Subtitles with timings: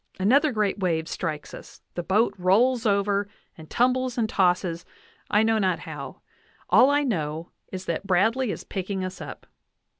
[0.19, 4.83] Another great wave strikes us, the boat rolls over, and tumbles and tosses,
[5.29, 6.21] I know not how.
[6.71, 9.45] All I know is that Bradley is picking us up.